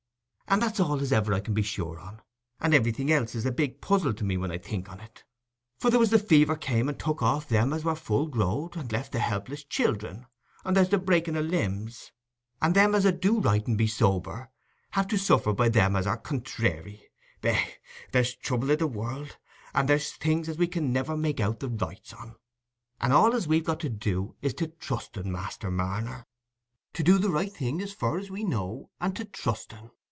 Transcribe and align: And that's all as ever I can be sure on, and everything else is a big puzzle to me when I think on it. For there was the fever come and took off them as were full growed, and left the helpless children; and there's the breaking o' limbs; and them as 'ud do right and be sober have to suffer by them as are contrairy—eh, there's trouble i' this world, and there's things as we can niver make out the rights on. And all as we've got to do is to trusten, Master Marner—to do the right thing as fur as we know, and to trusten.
And 0.47 0.61
that's 0.61 0.81
all 0.81 0.99
as 0.99 1.13
ever 1.13 1.33
I 1.33 1.39
can 1.39 1.53
be 1.53 1.61
sure 1.61 1.97
on, 1.97 2.21
and 2.59 2.73
everything 2.73 3.09
else 3.09 3.35
is 3.35 3.45
a 3.45 3.53
big 3.53 3.79
puzzle 3.79 4.13
to 4.15 4.25
me 4.25 4.35
when 4.35 4.51
I 4.51 4.57
think 4.57 4.91
on 4.91 4.99
it. 4.99 5.23
For 5.79 5.89
there 5.89 5.97
was 5.99 6.09
the 6.09 6.19
fever 6.19 6.57
come 6.57 6.89
and 6.89 6.99
took 6.99 7.23
off 7.23 7.47
them 7.47 7.71
as 7.71 7.85
were 7.85 7.95
full 7.95 8.27
growed, 8.27 8.75
and 8.75 8.91
left 8.91 9.13
the 9.13 9.19
helpless 9.19 9.63
children; 9.63 10.25
and 10.65 10.75
there's 10.75 10.89
the 10.89 10.97
breaking 10.97 11.37
o' 11.37 11.39
limbs; 11.39 12.11
and 12.61 12.75
them 12.75 12.93
as 12.95 13.05
'ud 13.05 13.21
do 13.21 13.39
right 13.39 13.65
and 13.65 13.77
be 13.77 13.87
sober 13.87 14.49
have 14.89 15.07
to 15.07 15.17
suffer 15.17 15.53
by 15.53 15.69
them 15.69 15.95
as 15.95 16.05
are 16.05 16.17
contrairy—eh, 16.17 17.65
there's 18.11 18.35
trouble 18.35 18.73
i' 18.73 18.75
this 18.75 18.89
world, 18.89 19.37
and 19.73 19.87
there's 19.87 20.11
things 20.11 20.49
as 20.49 20.57
we 20.57 20.67
can 20.67 20.91
niver 20.91 21.15
make 21.15 21.39
out 21.39 21.61
the 21.61 21.69
rights 21.69 22.11
on. 22.11 22.35
And 22.99 23.13
all 23.13 23.33
as 23.35 23.47
we've 23.47 23.63
got 23.63 23.79
to 23.79 23.89
do 23.89 24.35
is 24.41 24.53
to 24.55 24.67
trusten, 24.67 25.31
Master 25.31 25.71
Marner—to 25.71 27.03
do 27.03 27.17
the 27.19 27.29
right 27.29 27.53
thing 27.53 27.81
as 27.81 27.93
fur 27.93 28.19
as 28.19 28.29
we 28.29 28.43
know, 28.43 28.89
and 28.99 29.15
to 29.15 29.23
trusten. 29.23 29.91